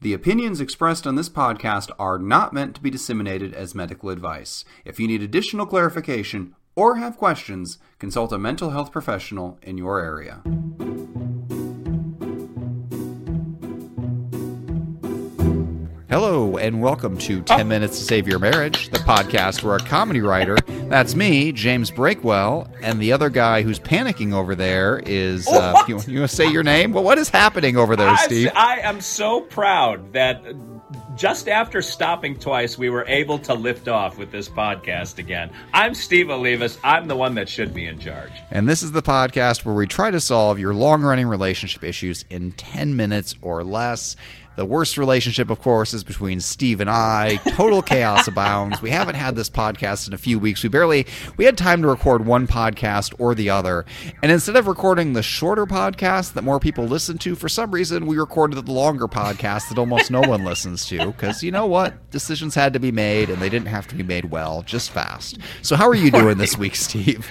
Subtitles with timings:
[0.00, 4.64] The opinions expressed on this podcast are not meant to be disseminated as medical advice.
[4.84, 9.98] If you need additional clarification or have questions, consult a mental health professional in your
[9.98, 10.42] area.
[16.10, 20.22] Hello, and welcome to 10 Minutes to Save Your Marriage, the podcast where a comedy
[20.22, 20.56] writer,
[20.88, 25.46] that's me, James Breakwell, and the other guy who's panicking over there is.
[25.46, 26.94] Uh, you, you want to say your name?
[26.94, 28.50] Well, what is happening over there, I, Steve?
[28.54, 30.42] I am so proud that
[31.14, 35.50] just after stopping twice, we were able to lift off with this podcast again.
[35.74, 36.78] I'm Steve Olivas.
[36.82, 38.32] I'm the one that should be in charge.
[38.50, 42.24] And this is the podcast where we try to solve your long running relationship issues
[42.30, 44.16] in 10 minutes or less.
[44.58, 47.36] The worst relationship, of course, is between Steve and I.
[47.50, 48.82] Total chaos abounds.
[48.82, 50.64] We haven't had this podcast in a few weeks.
[50.64, 53.86] We barely we had time to record one podcast or the other.
[54.20, 58.04] And instead of recording the shorter podcast that more people listen to, for some reason
[58.04, 61.06] we recorded the longer podcast that almost no one listens to.
[61.06, 62.10] Because you know what?
[62.10, 65.38] Decisions had to be made and they didn't have to be made well, just fast.
[65.62, 67.30] So how are you doing this week, Steve?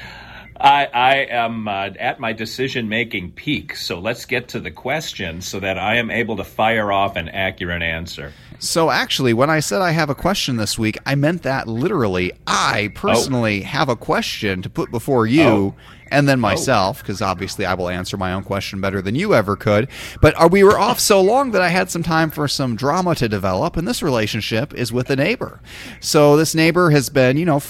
[0.59, 5.41] I, I am uh, at my decision making peak, so let's get to the question
[5.41, 8.33] so that I am able to fire off an accurate answer.
[8.59, 12.31] So, actually, when I said I have a question this week, I meant that literally.
[12.47, 13.67] I personally oh.
[13.67, 15.44] have a question to put before you.
[15.44, 15.75] Oh
[16.11, 17.27] and then myself, because oh.
[17.27, 19.88] obviously I will answer my own question better than you ever could.
[20.22, 23.16] But uh, we were off so long that I had some time for some drama
[23.16, 25.59] to develop, and this relationship is with a neighbor.
[26.00, 27.61] So this neighbor has been, you know,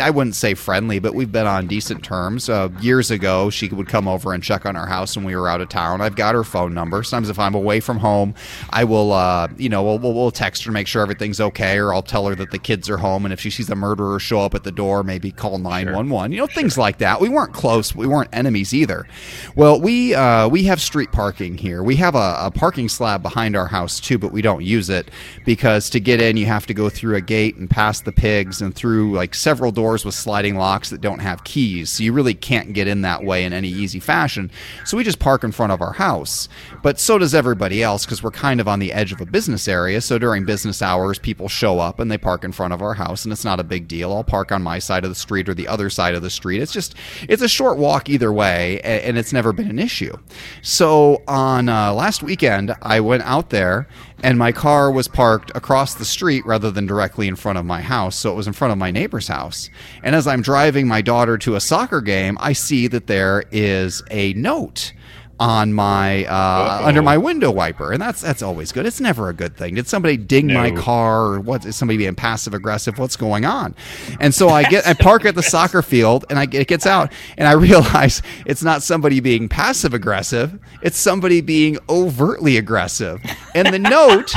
[0.00, 2.48] I wouldn't say friendly, but we've been on decent terms.
[2.48, 5.48] Uh, years ago, she would come over and check on our house when we were
[5.48, 6.00] out of town.
[6.00, 7.02] I've got her phone number.
[7.02, 8.34] Sometimes if I'm away from home,
[8.70, 11.92] I will, uh, you know, we'll, we'll text her, to make sure everything's okay, or
[11.92, 14.40] I'll tell her that the kids are home, and if she sees a murderer show
[14.40, 16.30] up at the door, maybe call 911.
[16.30, 16.34] Sure.
[16.34, 17.20] You know, things like that.
[17.20, 17.94] We weren't close close.
[17.94, 19.06] We weren't enemies either.
[19.54, 21.82] Well, we uh, we have street parking here.
[21.82, 25.10] We have a, a, parking slab behind our house too, but we don't use it
[25.44, 28.60] because to get in, you have to go through a gate and past the pigs
[28.60, 31.90] and through like several doors with sliding locks that don't have keys.
[31.90, 34.50] So you really can't get in that way in any easy fashion.
[34.84, 36.48] So we just park in front of our house.
[36.82, 39.68] But so does everybody else because we're kind of on the edge of a business
[39.68, 40.00] area.
[40.00, 43.24] So during business hours, people show up and they park in front of our house,
[43.24, 44.12] and it's not a big deal.
[44.12, 46.60] I'll park on my side of the street or the other side of the street.
[46.60, 46.94] It's just
[47.28, 50.12] it's a short short walk either way, and it's never been an issue.
[50.60, 53.86] So on uh, last weekend, I went out there,
[54.24, 57.80] and my car was parked across the street rather than directly in front of my
[57.80, 58.16] house.
[58.16, 59.70] So it was in front of my neighbor's house.
[60.02, 64.02] And as I'm driving my daughter to a soccer game, I see that there is
[64.10, 64.92] a note
[65.40, 68.84] on my uh, under my window wiper, and that's that's always good.
[68.84, 69.74] It's never a good thing.
[69.74, 70.54] Did somebody ding no.
[70.54, 71.64] my car, or what?
[71.64, 72.98] Is somebody being passive aggressive?
[72.98, 73.74] What's going on?
[74.20, 77.10] And so I get I park at the soccer field, and I it gets out,
[77.38, 80.58] and I realize it's not somebody being passive aggressive.
[80.82, 83.22] It's somebody being overtly aggressive.
[83.54, 84.32] And the note,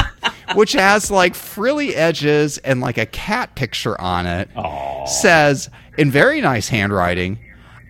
[0.56, 5.08] which has like frilly edges and like a cat picture on it, Aww.
[5.08, 7.40] says in very nice handwriting.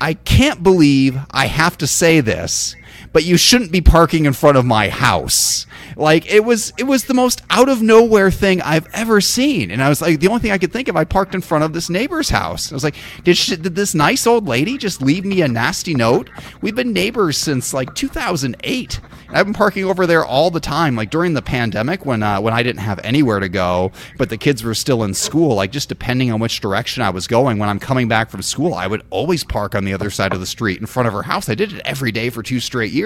[0.02, 2.76] I can't believe I have to say this,
[3.14, 5.66] but you shouldn't be parking in front of my house.
[5.96, 9.72] Like it was, it was the most out of nowhere thing I've ever seen.
[9.72, 11.64] And I was like, the only thing I could think of, I parked in front
[11.64, 12.72] of this neighbor's house.
[12.72, 15.94] I was like, did she, did this nice old lady just leave me a nasty
[15.94, 16.30] note?
[16.62, 19.00] We've been neighbors since like 2008.
[19.30, 20.96] I've been parking over there all the time.
[20.96, 24.38] Like during the pandemic, when uh, when I didn't have anywhere to go, but the
[24.38, 25.56] kids were still in school.
[25.56, 28.76] Like just depending on which direction I was going, when I'm coming back from school,
[28.76, 31.24] I would always park on the other side of the street in front of her
[31.24, 31.50] house.
[31.50, 33.03] I did it every day for two straight years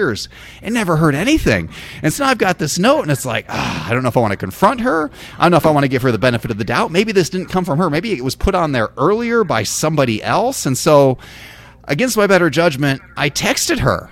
[0.62, 1.70] and never heard anything.
[2.02, 4.16] And so now I've got this note, and it's like ah, I don't know if
[4.16, 5.10] I want to confront her.
[5.38, 6.90] I don't know if I want to give her the benefit of the doubt.
[6.90, 7.90] Maybe this didn't come from her.
[7.90, 11.18] Maybe it was put on there earlier by somebody else, and so
[11.84, 14.10] against my better judgment, I texted her.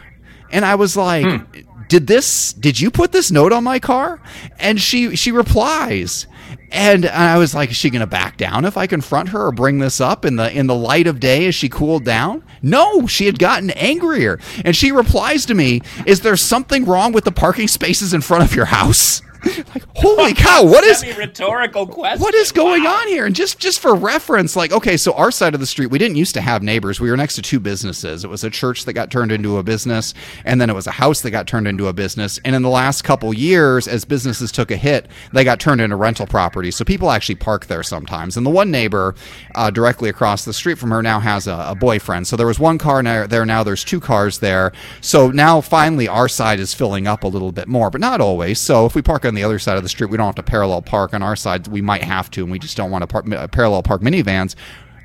[0.51, 4.21] And I was like, hmm did this did you put this note on my car
[4.59, 6.27] and she she replies
[6.71, 9.79] and i was like is she gonna back down if i confront her or bring
[9.79, 12.43] this up in the in the light of day as she cooled down?
[12.63, 14.39] No she had gotten angrier.
[14.65, 18.45] And she replies to me is there something wrong with the parking spaces in front
[18.45, 19.23] of your house
[19.75, 22.23] like, holy cow, what is rhetorical question?
[22.23, 22.97] What is going wow.
[22.97, 23.27] on here?
[23.27, 26.17] And just just for reference, like, okay, so our side of the street, we didn't
[26.17, 27.01] used to have neighbors.
[27.01, 28.25] We were next to two businesses.
[28.25, 30.15] It was a church that got turned into a business,
[30.45, 32.39] and then it was a house that got turned into a business.
[32.45, 35.97] And in the last couple years, as businesses took a hit, they got turned into
[35.97, 36.77] rental properties.
[36.77, 38.37] So people actually park there sometimes.
[38.37, 39.15] And the one neighbor
[39.55, 42.27] uh, directly across the street from her now has a, a boyfriend.
[42.27, 43.47] So there was one car there.
[43.47, 44.73] Now there's two cars there.
[45.01, 48.59] So now finally our side is filling up a little bit more, but not always.
[48.59, 50.11] So if we park on the other side of the street.
[50.11, 51.69] We don't have to parallel park on our side.
[51.69, 54.57] We might have to, and we just don't want to uh, parallel park minivans.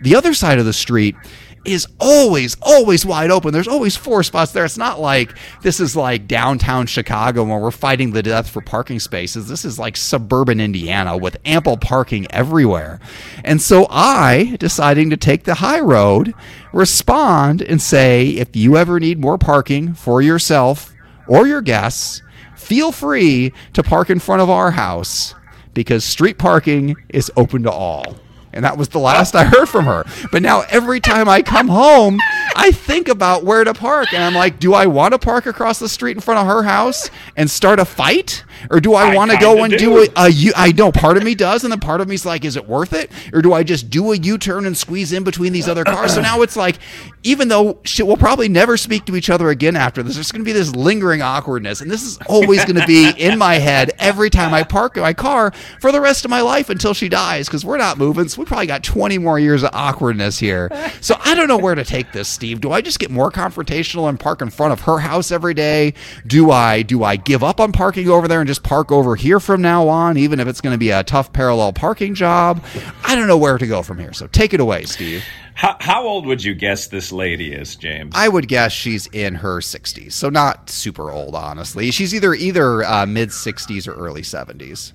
[0.01, 1.15] The other side of the street
[1.63, 3.53] is always, always wide open.
[3.53, 4.65] There's always four spots there.
[4.65, 8.99] It's not like this is like downtown Chicago where we're fighting the death for parking
[8.99, 9.47] spaces.
[9.47, 12.99] This is like suburban Indiana with ample parking everywhere.
[13.43, 16.33] And so I, deciding to take the high road,
[16.73, 20.91] respond and say, if you ever need more parking for yourself
[21.27, 22.23] or your guests,
[22.61, 25.35] feel free to park in front of our house
[25.73, 28.15] because street parking is open to all.
[28.53, 30.05] And that was the last I heard from her.
[30.31, 32.19] But now every time I come home,
[32.55, 34.13] I think about where to park.
[34.13, 36.63] And I'm like, do I want to park across the street in front of her
[36.63, 38.43] house and start a fight?
[38.69, 40.53] Or do I, I want to go and do, do a, a U?
[40.55, 41.63] I know part of me does.
[41.63, 43.11] And then part of me's like, is it worth it?
[43.33, 46.13] Or do I just do a U turn and squeeze in between these other cars?
[46.13, 46.77] So now it's like,
[47.23, 50.41] even though she, we'll probably never speak to each other again after this, there's going
[50.41, 51.81] to be this lingering awkwardness.
[51.81, 55.13] And this is always going to be in my head every time I park my
[55.13, 58.27] car for the rest of my life until she dies because we're not moving.
[58.27, 60.69] So we probably got 20 more years of awkwardness here.
[61.01, 62.61] So I don't know where to take this, Steve.
[62.61, 65.95] Do I just get more confrontational and park in front of her house every day?
[66.27, 69.39] Do I do I give up on parking over there and just park over here
[69.39, 72.63] from now on, even if it's going to be a tough parallel parking job?
[73.03, 74.13] I don't know where to go from here.
[74.13, 75.23] So take it away, Steve.
[75.55, 78.11] How, how old would you guess this lady is, James?
[78.15, 81.89] I would guess she's in her 60s, so not super old, honestly.
[81.91, 84.93] She's either either uh, mid 60s or early 70s.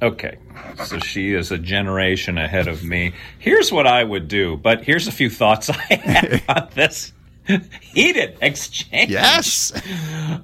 [0.00, 0.38] Okay,
[0.84, 3.14] so she is a generation ahead of me.
[3.38, 7.12] Here's what I would do, but here's a few thoughts I have on this.
[7.80, 9.10] heated exchange.
[9.10, 9.72] Yes.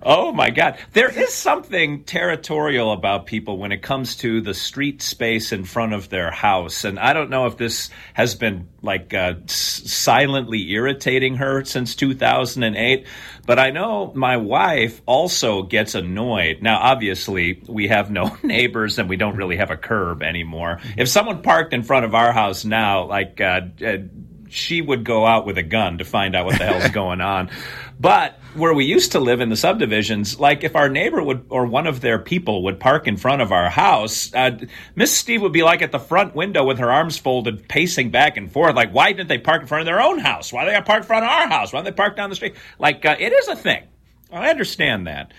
[0.02, 0.78] Oh my God.
[0.92, 5.92] There is something territorial about people when it comes to the street space in front
[5.92, 6.84] of their house.
[6.84, 9.54] And I don't know if this has been like uh, s-
[9.90, 13.06] silently irritating her since 2008,
[13.46, 16.62] but I know my wife also gets annoyed.
[16.62, 20.80] Now, obviously, we have no neighbors and we don't really have a curb anymore.
[20.96, 23.96] If someone parked in front of our house now, like, uh, uh,
[24.54, 27.50] she would go out with a gun to find out what the hell's going on.
[27.98, 31.66] But where we used to live in the subdivisions, like if our neighbor would or
[31.66, 34.56] one of their people would park in front of our house, uh,
[34.94, 38.36] Miss Steve would be like at the front window with her arms folded, pacing back
[38.36, 38.76] and forth.
[38.76, 40.52] Like, why didn't they park in front of their own house?
[40.52, 41.72] Why they got parked in front of our house?
[41.72, 42.54] Why don't they park down the street?
[42.78, 43.82] Like, uh, it is a thing.
[44.32, 45.32] I understand that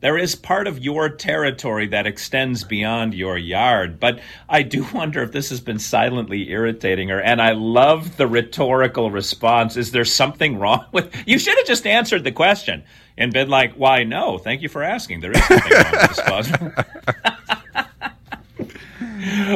[0.00, 3.98] there is part of your territory that extends beyond your yard.
[3.98, 7.20] But I do wonder if this has been silently irritating her.
[7.20, 9.76] And I love the rhetorical response.
[9.76, 11.38] Is there something wrong with you?
[11.38, 12.84] Should have just answered the question
[13.16, 14.38] and been like, "Why no?
[14.38, 15.20] Thank you for asking.
[15.20, 16.52] There is something wrong with this clause."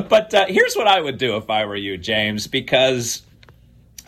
[0.08, 3.22] but uh, here's what I would do if I were you, James, because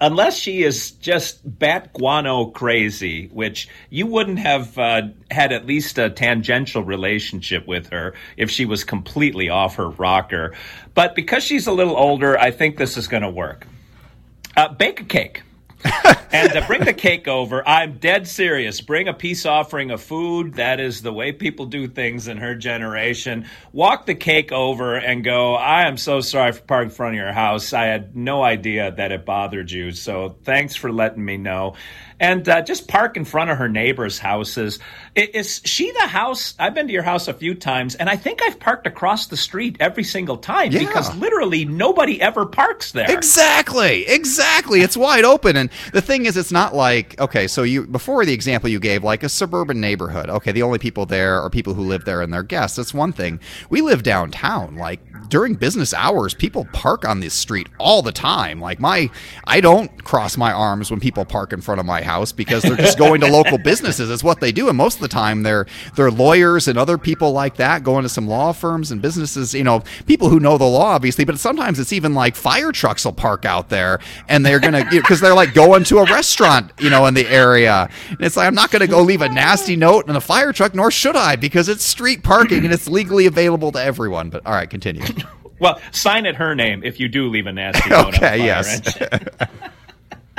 [0.00, 5.99] unless she is just bat guano crazy, which you wouldn't have uh, had at least
[5.99, 10.55] a tangential relationship with her if she was completely off her rocker.
[10.94, 13.67] But because she's a little older, I think this is going to work.
[14.56, 15.43] Uh, bake a cake.
[16.34, 17.66] and uh, bring the cake over.
[17.66, 18.81] I'm dead serious.
[18.81, 20.54] Bring a peace offering of food.
[20.54, 23.46] That is the way people do things in her generation.
[23.72, 27.19] Walk the cake over and go, I am so sorry for parking in front of
[27.19, 27.72] your house.
[27.72, 29.92] I had no idea that it bothered you.
[29.92, 31.76] So thanks for letting me know
[32.20, 34.78] and uh, just park in front of her neighbors' houses.
[35.14, 36.54] Is she the house?
[36.58, 39.36] I've been to your house a few times, and I think I've parked across the
[39.36, 40.81] street every single time yeah.
[40.81, 43.10] because literally nobody ever parks there.
[43.10, 44.81] Exactly, exactly.
[44.81, 47.46] It's wide open, and the thing is, it's not like okay.
[47.46, 50.28] So you before the example you gave, like a suburban neighborhood.
[50.30, 52.76] Okay, the only people there are people who live there and their guests.
[52.76, 53.40] That's one thing.
[53.70, 58.60] We live downtown, like during business hours, people park on this street all the time.
[58.60, 59.10] Like my,
[59.44, 62.76] I don't cross my arms when people park in front of my house because they're
[62.76, 64.10] just going to local businesses.
[64.10, 65.66] It's what they do, and most of the time they're
[65.96, 69.54] they're lawyers and other people like that going to some law firms and businesses.
[69.54, 73.04] You know, people who know the law, obviously, but sometimes it's even like fire trucks
[73.04, 76.90] will park out there and they're gonna because they're like going to a restaurant, you
[76.90, 77.88] know, in the area.
[78.08, 80.74] And it's like I'm not gonna go leave a nasty note in a fire truck,
[80.74, 84.31] nor should I, because it's street parking and it's legally available to everyone.
[84.31, 85.02] But all right, continue.
[85.58, 88.17] Well, sign it her name if you do leave a nasty note.
[88.17, 88.99] okay, yes.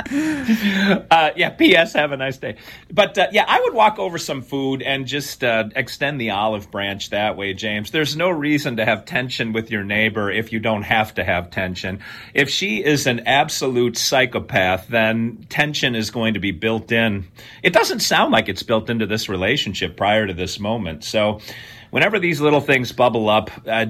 [1.10, 1.50] uh, yeah.
[1.50, 1.94] P.S.
[1.94, 2.56] Have a nice day.
[2.92, 6.70] But uh, yeah, I would walk over some food and just uh, extend the olive
[6.70, 7.90] branch that way, James.
[7.90, 11.50] There's no reason to have tension with your neighbor if you don't have to have
[11.50, 12.00] tension.
[12.34, 17.26] If she is an absolute psychopath, then tension is going to be built in.
[17.62, 21.02] It doesn't sound like it's built into this relationship prior to this moment.
[21.04, 21.40] So
[21.90, 23.86] whenever these little things bubble up, uh,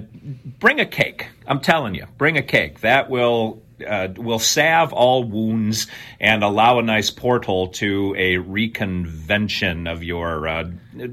[0.60, 1.28] bring a cake.
[1.46, 2.80] I'm telling you, bring a cake.
[2.80, 5.86] That will uh, will salve all wounds
[6.20, 10.70] and allow a nice portal to a reconvention of your uh,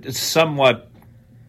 [0.09, 0.89] somewhat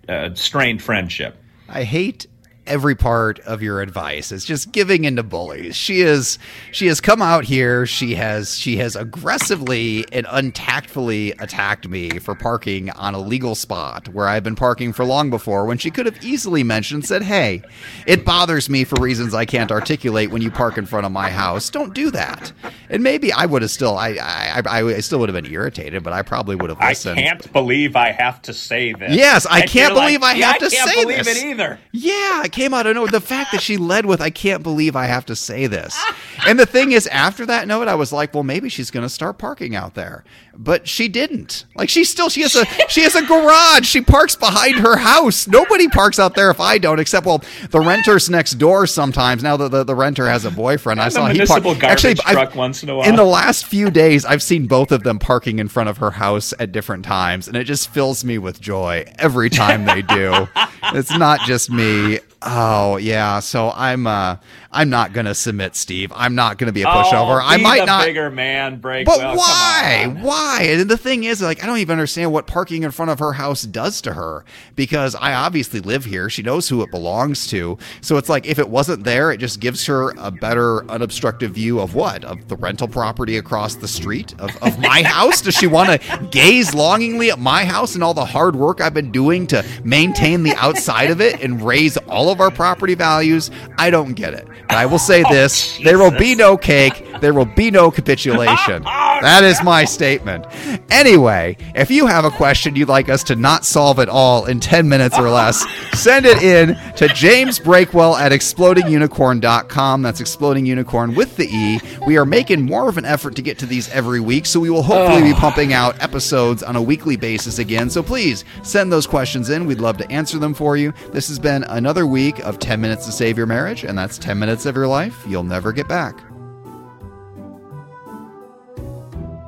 [0.09, 1.37] uh, strained friendship.
[1.69, 2.27] I hate
[2.67, 5.77] every part of your advice is just giving into bullies.
[5.77, 6.39] She is
[6.73, 12.35] she has come out here, she has she has aggressively and untactfully attacked me for
[12.35, 16.07] parking on a legal spot where I've been parking for long before when she could
[16.07, 17.63] have easily mentioned said, "Hey,
[18.07, 21.31] it bothers me for reasons I can't articulate when you park in front of my
[21.31, 21.71] house.
[21.71, 22.53] Don't do that."
[22.89, 26.03] And maybe I would have still I I, I, I still would have been irritated,
[26.03, 27.19] but I probably would have listened.
[27.19, 29.15] I can't believe I have to say this.
[29.15, 30.81] Yes, I can't believe like, I yeah, have to say this.
[30.81, 31.43] I can't say believe this.
[31.43, 31.79] it either.
[31.93, 33.11] Yeah, came out of nowhere.
[33.11, 35.99] The fact that she led with, I can't believe I have to say this.
[36.47, 39.09] And the thing is, after that note, I was like, well, maybe she's going to
[39.09, 40.25] start parking out there.
[40.57, 41.65] But she didn't.
[41.75, 43.87] Like she still, she has a, she has a garage.
[43.87, 45.49] She parks behind her house.
[45.49, 49.43] Nobody parks out there if I don't, except well, the renters next door sometimes.
[49.43, 51.83] Now that the, the, renter has a boyfriend, I And the saw he parked.
[51.83, 53.09] Actually, I've- truck once in a while.
[53.09, 56.13] in the last few days, I've seen both of them parking in front of her
[56.13, 60.47] house at different times, and it just fills me with joy every time they do.
[60.93, 62.21] it's not just me.
[62.47, 64.37] Oh yeah, so I'm uh
[64.71, 66.13] I'm not gonna submit, Steve.
[66.15, 67.41] I'm not gonna be a pushover.
[67.41, 68.05] Oh, I might not.
[68.05, 69.07] bigger man break.
[69.07, 70.15] But well, why?
[70.21, 70.63] Why?
[70.69, 73.33] And the thing is, like, I don't even understand what parking in front of her
[73.33, 76.29] house does to her because I obviously live here.
[76.29, 77.79] She knows who it belongs to.
[78.01, 81.81] So it's like if it wasn't there, it just gives her a better unobstructed view
[81.81, 82.25] of what?
[82.25, 84.35] Of the rental property across the street?
[84.41, 85.41] Of, of my house?
[85.41, 88.95] Does she want to gaze longingly at my house and all the hard work I've
[88.95, 93.51] been doing to maintain the outside of it and raise all of our property values?
[93.79, 94.47] I don't get it.
[94.69, 97.91] But I will say oh, this there will be no cake, there will be no
[97.91, 98.85] capitulation.
[99.25, 100.45] That is my statement.
[100.91, 104.61] Anyway, if you have a question you'd like us to not solve at all in
[104.61, 105.65] 10 minutes or less,
[105.99, 110.03] send it in to James Breakwell at explodingunicorn.com.
[110.03, 111.81] That's exploding unicorn with the E.
[112.07, 114.69] We are making more of an effort to get to these every week, so we
[114.69, 117.89] will hopefully be pumping out episodes on a weekly basis again.
[117.89, 119.65] So please send those questions in.
[119.65, 120.93] We'd love to answer them for you.
[121.13, 124.39] This has been another week of 10 minutes to save your marriage, and that's 10
[124.39, 126.21] minutes of your life you'll never get back.